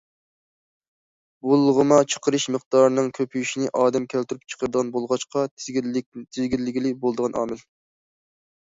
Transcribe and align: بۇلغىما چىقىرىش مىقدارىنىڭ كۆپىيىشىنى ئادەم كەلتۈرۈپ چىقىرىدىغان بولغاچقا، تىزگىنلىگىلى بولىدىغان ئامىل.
بۇلغىما 1.47 1.99
چىقىرىش 2.13 2.47
مىقدارىنىڭ 2.55 3.11
كۆپىيىشىنى 3.19 3.69
ئادەم 3.83 4.09
كەلتۈرۈپ 4.15 4.51
چىقىرىدىغان 4.55 4.91
بولغاچقا، 4.97 5.45
تىزگىنلىگىلى 5.55 6.97
بولىدىغان 7.07 7.41
ئامىل. 7.45 7.65